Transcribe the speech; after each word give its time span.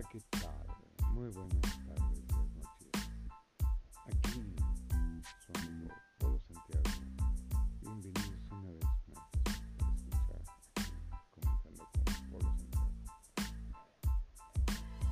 Hola, 0.00 0.08
¿qué 0.08 0.20
tal? 0.30 0.66
Muy 1.12 1.28
buenas 1.28 1.60
tardes, 1.60 2.26
buenas 2.28 2.52
noches. 2.54 2.88
Aquí 4.06 4.56
su 5.44 5.52
amigo 5.60 5.92
Polo 6.18 6.38
Santiago. 6.38 6.90
Bienvenidos 7.82 8.40
una 8.50 8.70
vez 8.70 8.84
más 9.08 9.28
a 9.36 9.92
escuchar 9.92 10.42
comentando 11.34 11.84
con 11.92 12.04
Polo 12.30 12.48
Santiago. 12.56 12.92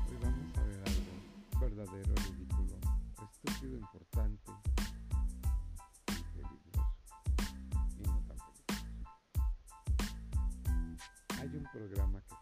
Hoy 0.08 0.16
vamos 0.22 0.56
a 0.56 0.62
ver 0.62 0.80
algo 0.88 1.12
verdadero, 1.60 2.14
ridículo, 2.14 2.76
estúpido, 3.22 3.74
importante 3.76 4.52
y 6.08 6.22
peligroso. 6.32 6.94
Y 7.98 8.04
no 8.06 8.20
tan 8.22 8.38
peligroso. 8.48 9.18
Hay 11.40 11.48
un 11.54 11.64
programa 11.70 12.22
que 12.22 12.34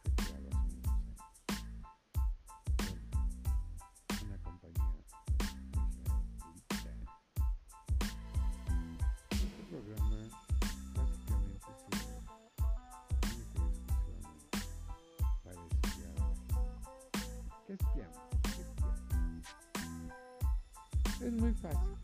Es 21.20 21.32
muy 21.32 21.52
fácil. 21.54 21.96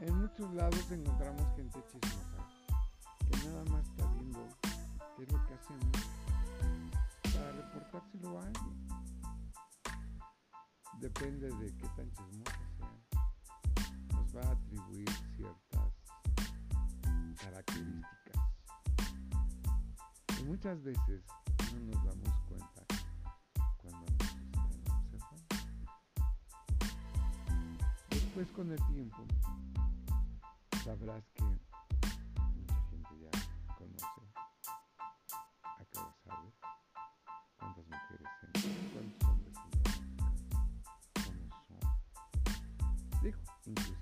En 0.00 0.16
muchos 0.16 0.54
lados 0.54 0.90
encontramos 0.90 1.42
gente 1.54 1.78
chismosa 1.86 2.48
que 3.30 3.48
nada 3.48 3.64
más 3.64 3.86
está 3.86 4.06
viendo 4.14 4.48
qué 5.16 5.22
es 5.24 5.32
lo 5.32 5.46
que 5.46 5.54
hacemos 5.54 5.96
para 7.22 7.52
reportárselo 7.52 8.38
a 8.38 8.46
alguien. 8.46 8.88
Depende 10.98 11.48
de 11.48 11.76
qué 11.76 11.88
tan 11.96 12.10
chismosa 12.12 12.58
sea. 12.78 12.92
Nos 14.12 14.36
va 14.36 14.48
a 14.48 14.52
atribuir 14.52 15.08
ciertas 15.36 15.92
características. 17.38 18.38
Y 20.40 20.44
muchas 20.44 20.82
veces 20.82 21.22
no 21.74 21.80
nos 21.80 22.04
damos 22.04 22.41
Después 28.34 28.56
con 28.56 28.72
el 28.72 28.78
tiempo 28.86 29.26
sabrás 30.82 31.22
que 31.34 31.44
mucha 31.44 32.80
gente 32.88 33.10
ya 33.20 33.30
conoce 33.76 34.22
a 35.62 35.82
hora 36.00 36.16
sales, 36.24 36.54
cuántas 37.58 37.84
mujeres 37.84 38.26
entran, 38.42 38.72
cuántos 38.94 39.28
hombres 39.28 39.54
entran 39.66 41.48
cómo 41.50 41.60
son. 41.68 41.80
Digo, 43.22 43.38
inclusive, 43.66 44.01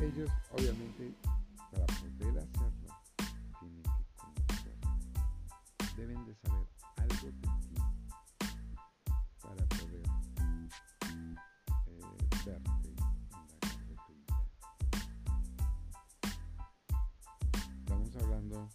Ellos, 0.00 0.30
obviamente, 0.52 1.12
para 1.72 1.84
poder 1.86 2.38
hacerlo, 2.38 2.88
tienen 3.58 3.82
que 3.82 3.90
conocer. 4.16 4.76
Deben 5.96 6.24
de 6.24 6.34
saber 6.36 6.66
algo 6.98 7.14
de 7.26 7.32
ti 7.32 7.48
para 9.42 9.66
poder 9.66 10.06
eh, 11.86 12.28
verte, 12.46 12.70
de 13.88 13.96
tu 14.06 14.12
vida. 14.14 14.36
Estamos 17.80 18.16
hablando 18.22 18.68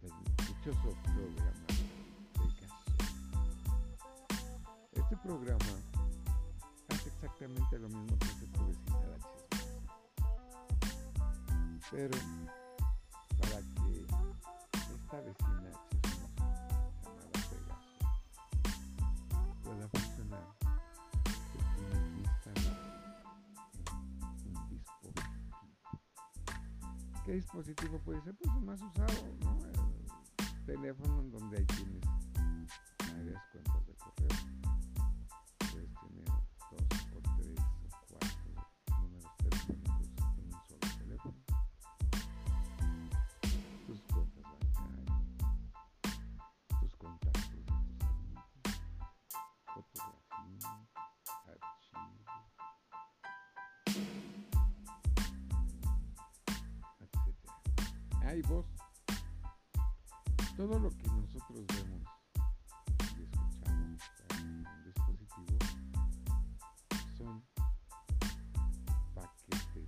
del 0.00 0.12
dichoso 0.36 0.90
programa 1.02 1.66
de 1.66 2.46
Gasset. 2.60 2.72
Este 4.92 5.16
programa 5.16 5.74
hace 6.90 7.08
exactamente 7.08 7.78
lo 7.80 7.88
mismo 7.88 8.16
que 8.18 8.41
Pero 11.92 12.18
para 13.38 13.60
que 13.60 14.06
esta 14.94 15.20
vecina 15.20 15.70
llamada 16.02 16.80
Pegaso 17.50 18.00
pueda 19.62 19.86
funcionar, 19.88 20.46
se 21.52 21.58
tiene 21.76 21.96
un 24.46 24.68
dispositivo. 24.70 25.12
¿Qué 27.26 27.32
dispositivo 27.34 27.98
puede 27.98 28.22
ser? 28.22 28.34
Pues 28.36 28.56
el 28.56 28.62
más 28.62 28.80
usado, 28.80 29.36
¿no? 29.40 29.58
El 30.38 30.64
teléfono 30.64 31.20
en 31.20 31.30
donde 31.30 31.58
ahí 31.58 31.66
tienes 31.66 32.00
varias 32.98 33.42
cuentas 33.52 33.86
de 33.86 33.94
correo. 33.96 34.28
Hay 58.32 58.40
voz. 58.40 58.64
Todo 60.56 60.78
lo 60.78 60.88
que 60.88 61.06
nosotros 61.06 61.66
vemos 61.66 62.08
y 63.14 63.24
escuchamos 63.24 64.00
en 64.30 64.66
un 64.66 64.84
dispositivo 64.84 65.58
son 67.18 67.44
paquetes 69.14 69.86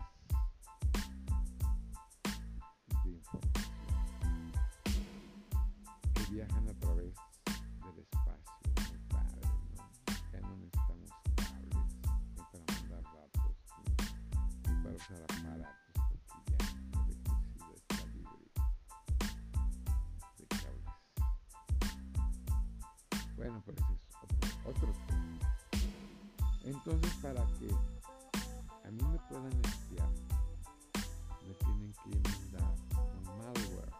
de 3.02 3.10
información 3.12 4.52
que 6.12 6.22
viajan 6.30 6.68
a 6.68 6.74
través 6.80 7.14
del 7.80 7.98
espacio. 7.98 8.52
Ya 10.34 10.40
no 10.40 10.56
necesitamos 10.58 11.10
cables 11.34 11.86
ni 12.34 12.42
para 12.52 12.64
mandar 12.74 13.04
datos 13.04 13.56
ni 14.68 14.82
para 14.82 14.96
usar 14.96 15.22
aparatos 15.22 15.73
Bueno, 23.44 23.62
pero 23.66 23.76
ese 23.76 23.92
es 23.92 24.00
otro, 24.22 24.38
otro 24.70 24.88
tema. 25.06 25.38
Entonces, 26.64 27.12
para 27.20 27.44
que 27.58 27.68
a 27.68 28.90
mí 28.90 29.02
me 29.02 29.18
puedan 29.28 29.52
espiar, 29.66 30.08
me 31.46 31.52
tienen 31.52 31.92
que 31.92 32.08
mandar 32.30 32.74
un 33.12 33.24
malware. 33.36 33.92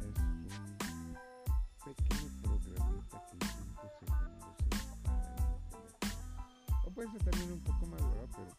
Es 0.00 0.16
un 0.16 0.48
pequeño 1.84 2.28
programita 2.40 3.16
que 3.26 3.34
en 3.34 3.42
5 3.42 3.92
segundos 4.00 4.40
se 4.56 4.64
teléfono. 4.70 5.12
O 6.86 6.90
puede 6.90 7.10
ser 7.10 7.22
también 7.24 7.52
un 7.52 7.60
poco 7.60 7.90
¿verdad? 7.90 8.28
Pero 8.34 8.52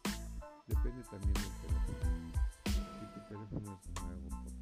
depende 0.68 1.02
también 1.10 1.34
del 1.34 1.54
teléfono. 1.58 2.06
Si 2.66 3.04
tu 3.14 3.20
teléfono 3.28 3.68
es 3.74 4.00
nuevo, 4.00 4.59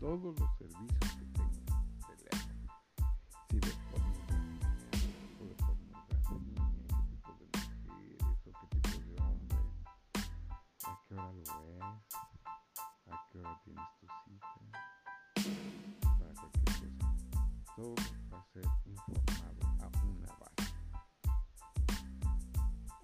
todos 0.00 0.34
los 0.40 0.50
servicios 0.56 0.98
que 0.98 1.24
tu 1.26 1.42
teléfono. 2.06 2.64
Si 3.50 3.56
ves 3.58 3.76
pornografía, 3.90 4.72
qué 4.90 4.98
tipo 5.20 5.44
de 5.44 5.54
pornografía, 5.60 6.64
qué 6.88 6.96
tipo 7.10 7.32
de 7.38 7.44
mujeres 7.86 8.22
o 8.30 8.34
qué 8.42 8.66
tipo 8.70 8.96
de 8.98 9.14
hombre, 9.20 9.60
a 10.84 10.88
qué 11.06 11.14
hora 11.14 11.32
lo 11.32 11.42
ves, 11.42 11.84
a 13.10 13.28
qué 13.30 13.38
hora 13.40 13.54
tienes 13.62 13.88
tu 14.00 14.06
cita, 14.24 14.54
para 16.18 16.32
cualquier 16.34 16.92
cosa. 16.98 17.40
Todo 17.76 17.94
va 18.32 18.38
a 18.38 18.44
ser 18.52 18.66
informado 18.86 19.60
a 19.80 19.86
una 20.06 20.32
base. 20.40 20.64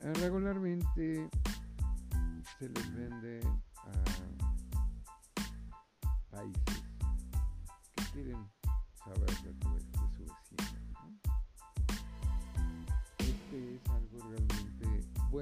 Eh, 0.01 0.13
Regularmente 0.15 1.05
se 2.59 2.69
les 2.71 2.87
vende 2.95 3.35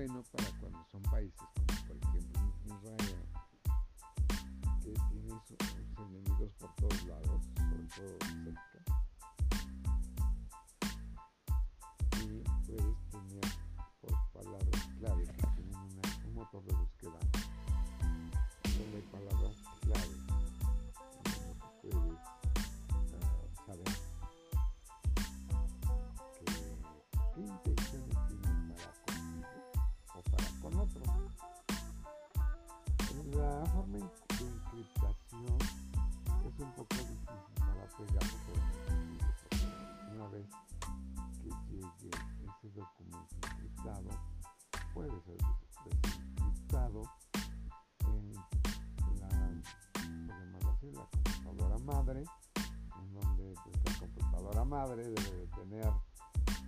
bueno 0.06 0.22
para 0.32 0.50
cuando 0.60 0.84
son 0.90 1.02
países 1.04 1.40
como 1.54 1.66
por 1.86 1.96
ejemplo 1.96 2.40
Israel, 2.66 3.26
que 4.82 4.92
tiene 5.08 5.40
sus 5.46 5.98
enemigos 5.98 6.52
por 6.58 6.74
todos 6.74 7.04
lados, 7.06 7.42
sobre 7.56 8.18
todo 8.18 8.33
madre 54.74 55.04
debe 55.04 55.30
de 55.30 55.46
tener 55.46 55.92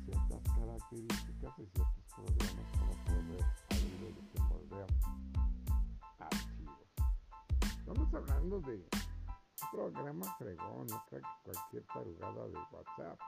ciertas 0.05 0.41
características 0.55 1.59
y 1.59 1.67
ciertos 1.67 2.05
programas 2.15 2.67
para 2.79 3.05
poder 3.05 3.45
abrir 3.69 4.05
o 4.05 4.23
desenvolver 4.23 4.87
archivos. 6.21 6.87
Estamos 7.81 8.15
hablando 8.15 8.61
de 8.61 8.77
un 8.77 9.71
programa 9.73 10.37
fregón, 10.39 10.87
no 10.87 11.05
que 11.11 11.21
cualquier 11.43 11.85
tarugada 11.87 12.47
de 12.47 12.59
WhatsApp 12.71 13.19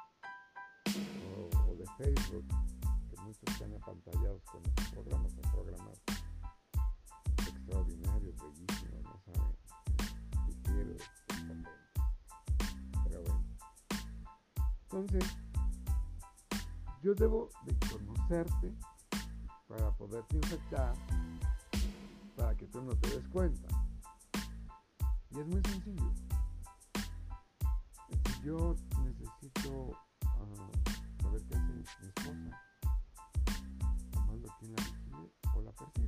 o, 1.66 1.74
de 1.74 1.84
Facebook, 1.98 2.46
que 3.10 3.20
muchos 3.22 3.42
están 3.48 3.74
apantallados 3.74 4.44
con 4.44 4.64
estos 4.64 4.88
programas, 4.90 5.32
son 5.32 5.50
programas 5.50 6.02
extraordinarios, 7.48 8.36
bellísimos, 8.36 9.02
no 9.02 9.18
saben, 9.26 9.56
ligeros, 10.46 11.02
pero 11.26 11.87
Entonces, 14.90 15.36
yo 17.02 17.14
debo 17.14 17.50
de 17.66 17.76
conocerte 17.90 18.74
para 19.66 19.92
poderte 19.92 20.36
infectar, 20.36 20.94
para 22.34 22.56
que 22.56 22.66
tú 22.68 22.80
no 22.80 22.96
te 22.96 23.10
des 23.10 23.28
cuenta. 23.28 23.68
Y 25.30 25.40
es 25.40 25.46
muy 25.46 25.60
sencillo. 25.60 26.10
Yo 28.42 28.76
necesito 29.04 29.68
uh, 29.68 31.22
saber 31.22 31.42
qué 31.44 31.54
hace 31.54 31.72
mi 31.74 31.82
esposa, 31.82 32.62
tomando 34.10 34.48
quien 34.58 34.74
la 34.74 34.82
vigile 34.84 35.32
o 35.54 35.60
la 35.60 35.72
persigue. 35.72 36.07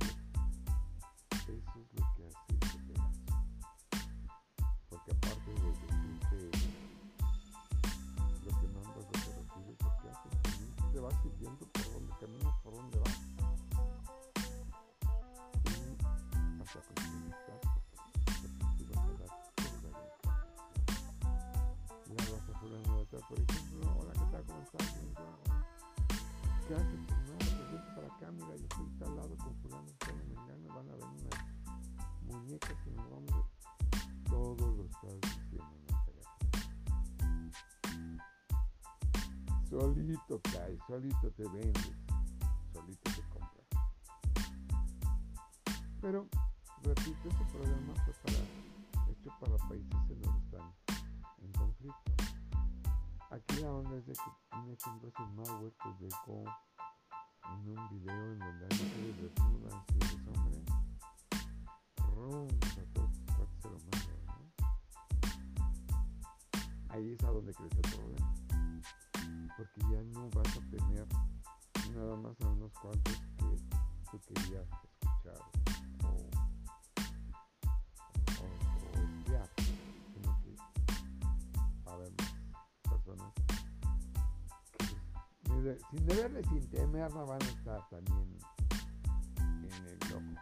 Solito 39.81 40.39
cae, 40.43 40.77
solito 40.85 41.31
te 41.31 41.43
vendes, 41.49 41.91
solito 42.71 43.01
te 43.01 43.23
compras. 43.29 43.65
Pero, 45.99 46.27
repito, 46.83 47.29
este 47.29 47.45
programa 47.45 47.93
fue 48.05 48.13
para, 48.21 49.09
hecho 49.09 49.31
para 49.39 49.57
países 49.67 49.91
en 50.11 50.21
donde 50.21 50.39
están 50.45 50.71
en 51.41 51.51
conflicto. 51.53 52.11
Aquí 53.31 53.55
la 53.59 53.71
onda 53.71 53.97
es 53.97 54.05
de 54.05 54.13
que 54.13 54.55
un 54.55 54.71
ejemplo 54.71 55.11
el 55.17 55.33
malware 55.33 55.73
pues 55.81 55.99
dejó 55.99 56.43
en 57.45 57.67
un 57.67 57.89
video 57.89 58.33
en 58.33 58.37
donde 58.37 58.67
hay 58.69 58.83
mujeres 58.83 59.17
desnudas 59.23 59.85
y 59.89 59.97
eres 59.97 60.27
hombre, 60.27 60.63
rum, 62.13 62.47
a 62.61 62.93
todos. 62.93 63.21
Ahí 66.89 67.13
es 67.13 67.23
a 67.23 67.31
donde 67.31 67.51
crece 67.51 67.77
el 67.77 67.89
problema. 67.95 68.40
Porque 69.61 69.81
ya 69.81 70.01
no 70.01 70.27
vas 70.31 70.57
a 70.57 70.61
tener 70.71 71.05
nada 71.93 72.15
más 72.15 72.41
a 72.41 72.47
unos 72.47 72.73
cuantos 72.81 73.13
que 73.37 73.59
tú 74.09 74.19
querías 74.33 74.65
escuchar 74.65 75.39
o, 76.03 76.07
o, 78.41 78.45
o 78.89 78.99
espiar, 79.03 79.47
sino 80.15 80.31
que 80.41 80.55
a 81.85 81.93
haber 81.93 82.11
más 82.17 82.33
personas 82.89 83.33
que 84.79 84.85
sin 85.91 86.07
deberle, 86.07 86.43
sin 86.45 86.67
temer, 86.71 87.13
no 87.13 87.27
van 87.27 87.43
a 87.43 87.45
estar 87.45 87.87
también 87.89 88.39
en 89.45 89.71
el 89.85 89.99
ojo. 90.15 90.33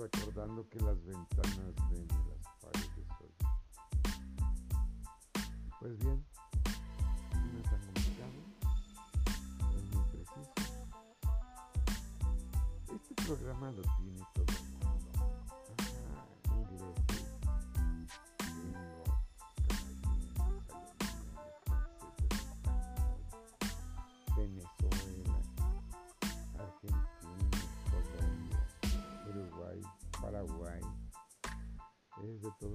Recordando 0.00 0.66
que 0.70 0.80
las 0.80 1.04
ventanas 1.04 1.74
ven 1.90 2.08
y 2.08 2.28
las 2.30 2.42
paredes 2.62 3.06
oyen. 3.20 3.36
Pues 5.78 5.98
bien, 5.98 6.24
programa 13.26 13.70
lo 13.70 13.82
tiene 13.82 14.20
todo 14.34 14.44
el 14.48 14.62
mundo. 14.72 15.12
Ajá, 15.78 16.26
ingleses, 16.56 17.28
gringos, 24.36 24.70
canadienses, 24.78 25.38
alemanes, 25.38 25.38
Venezuela, 25.38 25.38
Argentina, 26.58 27.60
Colombia, 27.90 28.60
Uruguay, 29.28 29.80
Paraguay, 30.20 30.82
es 32.24 32.42
de 32.42 32.50
todo 32.58 32.72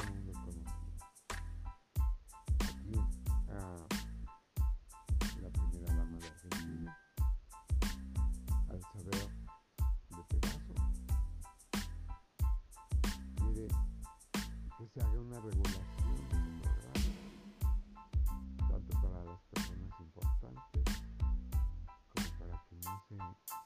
se 23.07 23.15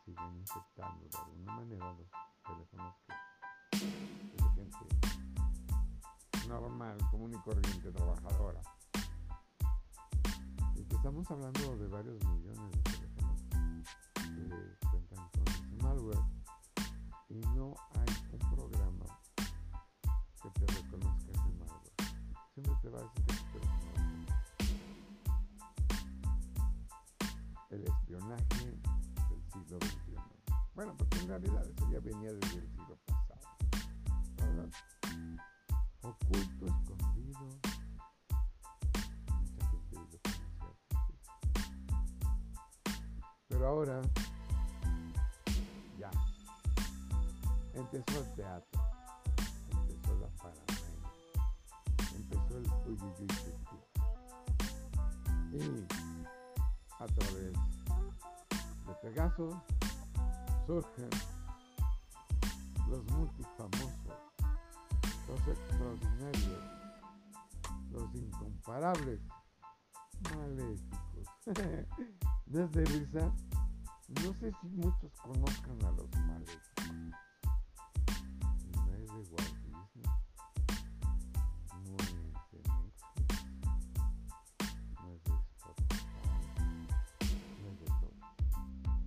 sigan 0.05 0.38
infectando 0.38 1.10
de 1.10 1.17
alguna 1.17 1.55
manera 1.55 1.93
los 1.93 2.07
teléfonos 2.43 2.95
que 3.71 3.77
de 4.38 4.43
gente 4.53 5.12
normal, 6.48 6.98
común 7.10 7.33
y 7.33 7.38
corriente, 7.39 7.91
trabajadora. 7.91 8.62
Y 10.75 10.83
que 10.83 10.95
estamos 10.95 11.29
hablando 11.31 11.77
de 11.77 11.88
varios 11.88 12.24
millones 12.25 12.71
de 12.71 12.81
teléfonos 12.81 13.41
que 14.13 14.88
cuentan 14.89 15.29
con 15.31 15.77
malware 15.81 16.25
y 17.29 17.39
no 17.55 17.74
hay 17.95 18.13
un 18.33 18.55
programa 18.55 19.05
que 20.41 20.50
te 20.51 20.65
reconozca 20.67 21.31
ese 21.31 21.50
malware. 21.57 21.93
Siempre 22.53 22.75
te 22.81 22.89
va 22.89 23.00
a 23.00 23.03
decir 23.03 23.21
Bueno, 30.82 30.98
porque 30.98 31.20
en 31.20 31.28
realidad 31.28 31.64
eso 31.64 31.92
ya 31.92 32.00
venía 32.00 32.34
desde 32.34 32.58
el 32.58 32.68
siglo 32.72 32.98
pasado. 33.06 33.40
Oculto, 36.02 36.66
escondido. 36.66 37.40
Pero 43.48 43.68
ahora, 43.68 44.02
ya. 46.00 46.10
Empezó 47.76 48.20
el 48.22 48.34
teatro. 48.34 48.82
Empezó 49.70 50.20
la 50.20 50.30
paranoia. 50.30 51.06
Empezó 52.16 52.58
el 52.58 52.66
uyuyuy. 52.88 53.28
Y 55.54 55.86
a 56.98 57.06
través 57.06 57.54
de 57.54 58.94
Pegaso 59.04 59.64
surgen 60.72 61.10
los 62.90 63.04
multifamosos, 63.12 64.18
los 65.28 65.48
extraordinarios, 65.50 66.63
los 67.92 68.16
incomparables, 68.16 69.20
maléficos. 70.34 71.28
Desde 72.46 72.86
risa, 72.86 73.34
no 74.24 74.34
sé 74.40 74.54
si 74.62 74.68
muchos 74.70 75.12
conozcan 75.22 75.84
a 75.84 75.92
los 75.92 76.10
maléficos. 76.25 76.86
No 78.74 78.94
es 78.94 79.08
de 79.08 79.22
Walt 79.30 79.58
Disney, 79.66 80.08
no 81.84 81.96
es 81.98 82.08
de 82.08 82.20
Netflix, 82.24 82.63
no 85.01 85.12
es 85.12 85.24
de 85.25 85.34
Spotify, 85.58 86.30
no 87.60 87.68
es 87.72 87.78
de 87.78 87.86
todo. 88.00 88.16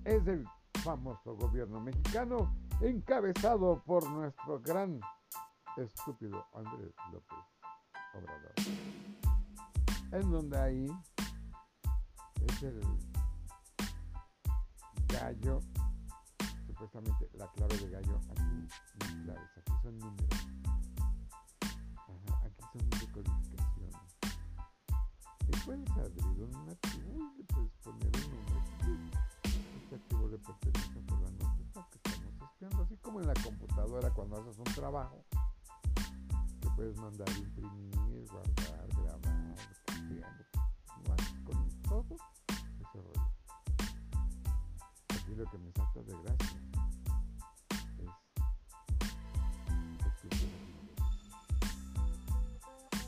Es 0.04 0.24
del 0.26 0.46
famoso 0.84 1.34
gobierno 1.34 1.80
mexicano 1.80 2.54
encabezado 2.82 3.82
por 3.86 4.06
nuestro 4.10 4.60
gran 4.60 5.00
estúpido 5.78 6.46
Andrés 6.52 6.94
López 7.10 7.38
Obrador. 8.12 8.52
En 10.12 10.30
donde 10.30 10.58
ahí 10.58 10.86
es 12.46 12.62
el 12.64 12.82
gallo, 15.08 15.60
supuestamente 16.66 17.30
la 17.32 17.50
clave 17.52 17.78
de 17.78 17.88
gallo, 17.88 18.20
aquí 18.32 18.68
es 19.00 19.10
claves, 19.24 19.50
aquí 19.56 19.72
son 19.82 19.98
números. 19.98 20.46
Aquí 22.44 22.62
son 22.72 22.90
decodificaciones. 22.90 24.00
Y 25.48 25.56
puedes 25.64 25.90
abrir 25.92 26.42
un 26.42 26.68
archivo 26.68 27.16
y 27.16 27.38
le 27.38 27.44
puedes 27.44 27.72
poner 27.82 28.13
que 30.44 30.68
espiando, 32.44 32.82
así 32.82 32.96
como 32.98 33.20
en 33.20 33.26
la 33.26 33.34
computadora 33.34 34.10
cuando 34.10 34.40
haces 34.40 34.58
un 34.58 34.64
trabajo 34.64 35.24
que 36.60 36.68
puedes 36.76 36.96
mandar 36.96 37.28
imprimir, 37.30 38.26
guardar, 38.30 38.88
grabar, 38.88 39.56
copiar, 39.86 40.46
con 41.44 41.68
todo 41.82 42.16
ese 42.80 43.00
rollo 43.02 43.34
lo 45.36 45.44
que 45.46 45.58
me 45.58 45.72
salta 45.72 46.00
de 46.00 46.12
gracia 46.22 46.60
es 47.98 48.14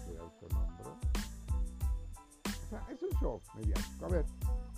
se 0.05 0.19
autonombró. 0.19 0.99
O 2.45 2.69
sea, 2.69 2.85
es 2.91 3.03
un 3.03 3.11
show 3.21 3.41
mediático. 3.55 4.07
A 4.07 4.09
ver, 4.09 4.25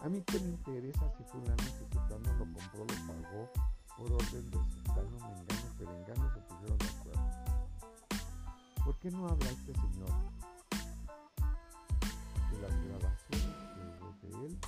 a 0.00 0.08
mí 0.08 0.22
qué 0.22 0.40
me 0.40 0.50
interesa 0.50 1.12
si 1.16 1.24
fulano, 1.24 1.62
si 1.62 1.86
sultano 1.92 2.32
lo 2.38 2.44
compró, 2.54 2.80
lo 2.80 3.06
pagó 3.06 3.50
por 3.96 4.12
orden 4.12 4.50
de 4.50 4.58
sultano, 4.58 5.18
pero 5.78 5.96
engano 5.96 6.32
se 6.34 6.40
pusieron 6.40 6.78
de 6.78 6.86
acuerdo. 6.86 7.28
¿Por 8.84 8.98
qué 8.98 9.10
no 9.10 9.28
habla 9.28 9.50
este 9.50 9.74
señor 9.74 10.10
de 12.50 12.62
las 12.62 12.84
grabaciones 12.84 13.58
que 14.20 14.26
de 14.28 14.46
él 14.46 14.58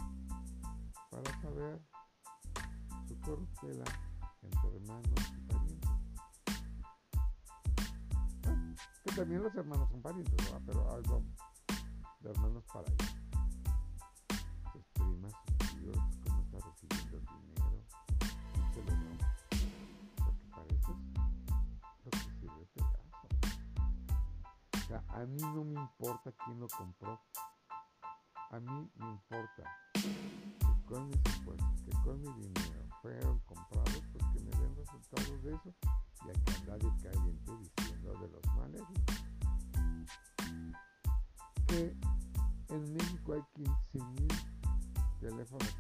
para 1.11 1.41
saber 1.41 1.81
corruptela 3.21 3.85
entre 4.43 4.77
hermanos 4.77 5.33
y 5.37 5.53
parientes. 5.53 5.91
Ah, 8.47 8.75
que 9.05 9.13
también 9.13 9.43
los 9.43 9.55
hermanos 9.55 9.91
son 9.91 10.03
parientes, 10.03 10.51
¿no? 10.51 10.61
pero 10.67 10.91
algo 10.95 11.23
de 12.21 12.31
hermanos 12.31 12.65
para 12.73 12.87
allá. 12.89 13.20
A 25.13 25.27
mí 25.27 25.43
no 25.43 25.65
me 25.65 25.81
importa 25.81 26.33
quién 26.45 26.61
lo 26.61 26.69
compró. 26.69 27.21
A 28.51 28.61
mí 28.61 28.91
me 28.97 29.11
importa 29.11 29.63
que 29.93 30.85
con 30.87 31.09
mis 31.09 31.17
impuestos, 31.37 31.83
que 31.85 31.91
con 32.03 32.21
mi 32.21 32.33
dinero, 32.35 32.89
fueron 33.03 33.39
comprados 33.41 34.03
porque 34.13 34.41
me 34.41 34.51
den 34.51 34.77
resultados 34.77 35.43
de 35.43 35.55
eso 35.55 35.75
y 36.27 36.31
aquí 36.31 36.53
anda 36.61 36.77
de 36.79 37.03
caliente 37.03 37.53
diciendo 37.59 38.13
de 38.21 38.29
los 38.29 38.45
males 38.57 38.83
que 41.67 41.97
en 42.69 42.95
México 42.95 43.33
hay 43.35 43.43
15.000 43.93 45.21
teléfonos 45.21 45.77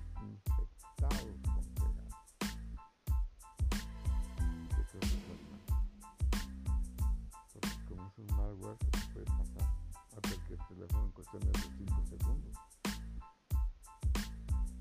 malware 8.40 8.76
pasar 8.78 9.68
a 10.16 10.20
cualquier 10.20 10.58
teléfono 10.68 11.04
en 11.04 11.12
cuestiones 11.12 11.52
de 11.52 11.84
5 11.84 12.06
segundos. 12.06 12.56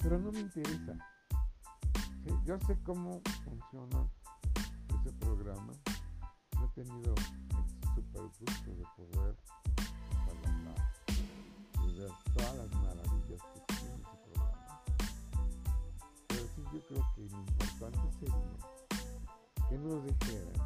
Pero 0.02 0.18
no 0.20 0.32
me 0.32 0.40
interesa 0.40 0.98
yo 2.46 2.58
sé 2.66 2.78
cómo 2.84 3.22
funciona 3.44 4.10
ese 4.90 5.12
programa. 5.20 5.74
No 6.56 6.66
he 6.66 6.84
tenido 6.84 7.14
el 7.14 7.96
super 7.96 8.24
gusto 8.40 8.72
de 8.72 8.86
poder 8.98 9.36
hablar 10.32 10.76
y 11.86 12.00
ver 12.00 12.12
todas 12.36 12.56
las 12.56 12.72
maravillas 12.82 13.42
que 13.54 13.76
tiene 13.76 13.94
ese 13.96 14.18
programa. 14.26 14.82
Pero 16.28 16.44
sí 16.56 16.64
yo 16.74 16.88
creo 16.88 17.06
que 17.16 17.22
lo 17.22 17.40
importante 17.40 18.12
sería 18.20 19.70
que 19.70 19.78
nos 19.78 20.04
dijeran 20.06 20.59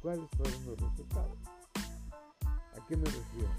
cuáles 0.00 0.28
fueron 0.36 0.66
los 0.66 0.78
resultados. 0.78 1.38
¿A 2.44 2.86
qué 2.86 2.96
me 2.96 3.04
refiero? 3.04 3.50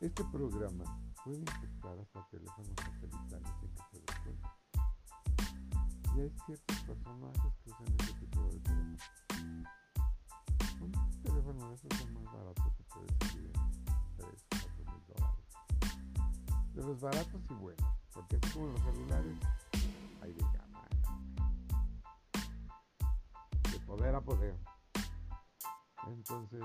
Este 0.00 0.24
programa 0.24 0.84
puede 1.24 1.38
infectar 1.38 1.98
hasta 1.98 2.26
teléfonos 2.30 2.74
satelitales 2.76 3.50
sin 3.60 3.70
que 3.70 3.82
se 3.90 3.96
den 3.96 4.22
cuenta. 4.24 4.56
Y 6.16 6.20
hay 6.20 6.32
ciertos 6.46 6.78
personajes 6.80 7.52
que 7.62 7.70
usan 7.70 7.86
este 7.98 8.14
tipo 8.14 8.42
de 8.42 8.60
teléfonos. 8.60 9.02
Un 10.80 11.22
teléfono 11.22 11.68
de 11.68 11.74
esos 11.74 11.90
es 11.90 12.10
más 12.10 12.24
barato 12.24 12.74
que 12.76 12.84
puede 12.84 13.06
salir 13.20 13.52
en 13.54 14.16
3, 14.16 14.46
4 14.50 14.84
mil 14.84 15.02
dólares. 15.06 15.44
De 16.74 16.82
los 16.82 17.00
baratos 17.00 17.42
y 17.50 17.54
buenos, 17.54 17.94
porque 18.12 18.36
así 18.36 18.52
como 18.52 18.66
los 18.66 18.80
celulares, 18.80 19.36
hay 20.22 20.32
de 20.32 20.44
poder 24.00 24.14
a 24.14 24.20
poder. 24.22 24.56
Entonces, 26.06 26.62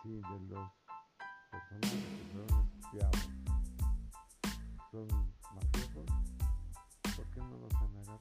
sí, 0.00 0.20
de 0.20 0.40
los 0.48 0.70
personajes 1.50 2.04
que 2.04 2.24
fueron 2.32 2.70
espiados 2.78 3.28
son 4.92 5.08
mafiosos, 5.56 6.06
¿por 7.16 7.26
qué 7.30 7.40
no 7.40 7.56
los 7.58 7.74
han 7.74 7.96
agarrado? 7.96 8.20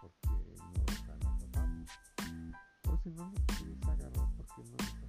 ¿Por 0.00 0.12
qué 0.20 0.30
no 0.30 0.72
los 0.86 1.02
han 1.10 1.26
atrapado? 1.26 1.74
O 2.88 2.96
si 3.02 3.10
no 3.10 3.32
los 3.32 3.44
quieres 3.58 3.82
agarrar, 3.82 4.28
¿por 4.36 4.46
qué 4.46 4.62
no 4.62 4.76
los 4.76 4.92
han? 4.94 5.08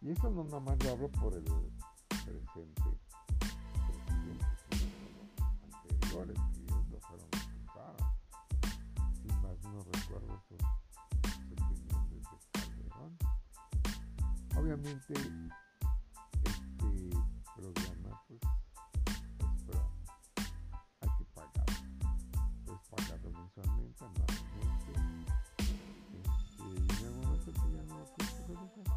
Y 0.00 0.10
eso 0.12 0.30
no 0.30 0.44
nada 0.44 0.60
más 0.60 0.82
lo 0.84 0.90
hablo 0.92 1.08
por 1.10 1.34
el 1.34 1.44
más 10.08 10.22
recuerdo 10.22 10.38
esos 10.38 10.60
obviamente 14.56 15.12
este 15.12 15.48
programa 17.56 18.22
pues 18.26 18.40
es 18.42 19.62
pro 19.66 19.80
hay 21.00 21.08
que 21.18 21.24
pagar 21.34 21.66
puedes 22.64 22.82
pagarlo 22.88 23.30
mensualmente 23.30 24.04
anualmente. 24.04 24.92
Este, 25.58 26.64
y 26.64 26.86
que 26.86 27.00
ya 27.02 27.10
no 27.10 27.98
lo 27.98 28.04
quieres 28.14 28.46
realizar 28.48 28.88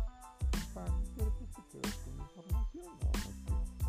pagas 0.73 1.07
pero 1.17 1.29
pues 1.37 1.49
te 1.51 1.61
quedas 1.71 1.95
con 1.97 2.13
información 2.19 2.87
no, 3.01 3.11
no 3.49 3.81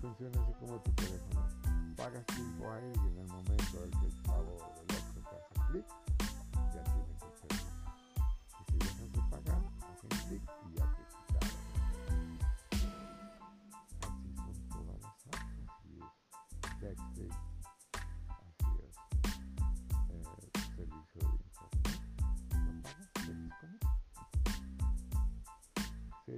funciona 0.00 0.42
así 0.42 0.52
como 0.60 0.78
tu 0.80 0.90
teléfono. 0.92 1.48
Pagas 1.96 2.26
tiempo 2.26 2.70
ahí 2.72 2.92
y 2.94 3.08
en 3.08 3.18
el 3.18 3.26
momento 3.28 3.84
en 3.84 3.90
que 3.90 4.06
el 4.06 4.22
pago 4.22 4.58
del 4.76 4.98
otro 4.98 5.22
te 5.22 5.36
hace 5.36 5.72
clic 5.72 6.03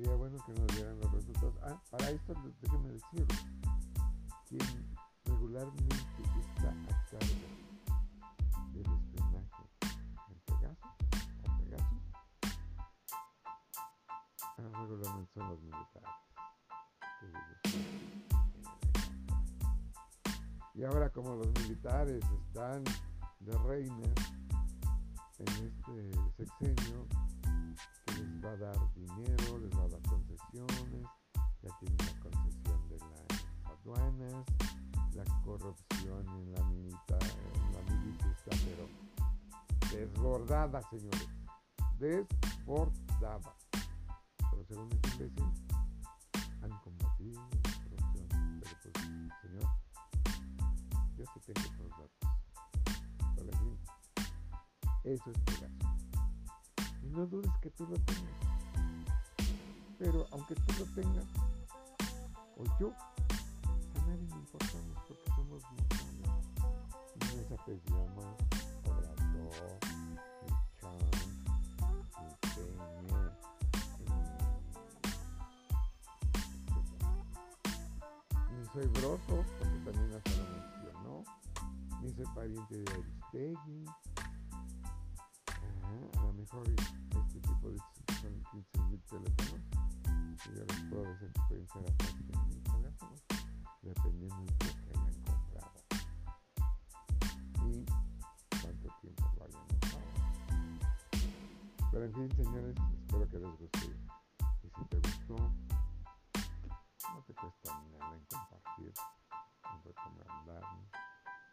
bueno 0.05 0.39
que 0.45 0.53
nos 0.53 0.67
dieran 0.69 0.99
los 1.01 1.13
resultados. 1.13 1.55
Ah, 1.63 1.81
para 1.91 2.11
esto 2.11 2.35
déjenme 2.61 2.91
decirlo. 2.91 3.35
Quien 4.49 4.97
regularmente 5.25 5.97
está 6.41 6.71
a 6.71 7.05
cargo 7.11 7.35
del 8.73 8.87
espionaje 8.87 9.65
en 10.29 10.41
Pegasus 10.45 10.91
o 11.43 11.59
Pegasus, 11.59 12.03
ah, 14.59 14.81
regularmente 14.81 15.33
son 15.35 15.49
los 15.49 15.61
militares. 15.61 16.27
Y 20.75 20.85
ahora 20.85 21.09
como 21.09 21.37
los 21.37 21.47
militares 21.63 22.23
están 22.49 22.85
de 23.41 23.59
reinas 23.67 24.15
en 25.39 25.49
este 25.49 26.13
sexenio, 26.37 27.07
va 28.47 28.53
a 28.53 28.57
dar 28.57 28.95
dinero, 28.95 29.59
les 29.59 29.71
va 29.77 29.83
a 29.83 29.89
dar 29.89 30.03
concesiones, 30.03 31.07
ya 31.63 31.79
tienen 31.81 31.99
la 31.99 32.21
concesión 32.21 32.89
de 32.89 32.99
las 32.99 33.45
aduanas, 33.65 34.47
la 35.15 35.25
corrupción 35.43 36.29
en 36.29 36.53
la, 36.53 36.63
militar, 36.65 37.19
en 37.55 37.73
la 37.73 37.93
milicia 37.93 38.31
está 38.31 38.51
pero 38.65 38.89
desbordada, 39.91 40.81
señores, 40.91 41.29
desbordada. 41.99 43.57
Pero 44.51 44.65
según 44.69 44.91
los 44.91 45.13
ingleses, 45.13 45.43
han 46.63 46.71
combatido 46.83 47.43
la 47.51 47.73
corrupción, 47.83 48.29
pero 48.61 48.77
pues, 48.83 48.95
señor, 49.43 49.69
yo 51.17 51.25
sí 51.35 51.53
tengo 51.53 51.69
otros 51.75 51.91
datos. 51.91 52.31
Pero 53.35 53.51
eso 55.05 55.31
es 55.31 55.39
Pegaso. 55.41 55.96
No 57.17 57.25
dudes 57.25 57.51
que 57.63 57.71
tú 57.71 57.87
lo 57.87 57.97
tengas. 57.97 58.35
Pero 59.99 60.27
aunque 60.33 60.55
tú 60.55 60.73
lo 60.79 60.85
tengas, 60.93 61.25
o 62.59 62.65
yo, 62.79 62.93
a 62.93 64.07
nadie 64.07 64.27
le 64.29 64.37
importamos 64.37 64.99
porque 65.09 65.25
somos 65.35 65.63
mortales. 65.63 66.29
Y 67.15 67.19
nos 67.37 67.59
apellidamos 67.59 68.27
Obrador, 68.85 69.51
Chan, 70.79 70.99
Peña, 72.55 73.33
ni 78.53 78.67
soy 78.75 78.87
broso, 78.89 79.43
porque 79.59 79.79
también 79.87 80.13
hasta 80.13 80.33
lo 80.33 80.45
mencionó, 80.51 81.25
ni 82.03 82.13
soy 82.13 82.27
pariente 82.35 82.77
de 82.77 82.93
Aristegui. 82.93 83.87
A 86.19 86.23
lo 86.23 86.33
mejor 86.35 86.67
de 87.71 87.79
son 88.21 88.43
15 88.53 88.81
mil 88.89 89.01
teléfonos. 89.03 89.61
Y 90.47 90.55
yo 90.55 90.65
les 90.65 90.83
puedo 90.85 91.03
decir 91.05 91.33
que 91.33 91.41
pueden 91.49 91.69
ser 91.69 91.85
hasta 91.87 92.07
100 92.07 92.49
mil 92.49 92.63
teléfonos, 92.63 93.25
dependiendo 93.83 94.37
de 94.37 94.43
lo 94.43 94.57
que 94.57 94.91
hayan 94.91 95.23
comprado 95.23 95.79
y 97.67 97.85
cuánto 98.61 98.89
tiempo 99.01 99.25
lo 99.37 99.45
hayan 99.45 99.67
usado. 99.83 100.11
Pero 101.93 102.05
en 102.05 102.13
fin, 102.15 102.29
señores, 102.37 102.77
espero 103.01 103.29
que 103.29 103.39
les 103.39 103.59
guste. 103.59 103.97
Y 104.63 104.69
si 104.69 104.85
te 104.85 104.97
gustó, 104.99 105.37
no 107.15 107.23
te 107.27 107.35
cuesta 107.35 107.83
nada 107.99 108.15
en 108.15 108.25
compartir, 108.27 108.93
en 109.65 109.85
recomendarnos, 109.85 110.87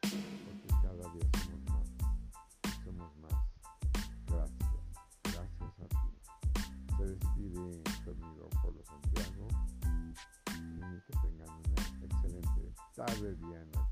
porque 0.02 0.68
cada 0.82 1.14
día 1.14 1.43
despide 7.14 7.84
amigo 8.12 8.50
Polo 8.62 8.84
Santiago 8.84 9.48
y 10.48 11.02
que 11.06 11.14
tengan 11.22 11.50
una 11.50 12.06
excelente 12.06 12.74
tarde, 12.96 13.36
Diana. 13.36 13.83